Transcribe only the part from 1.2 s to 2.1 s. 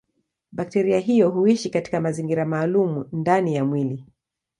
huishi katika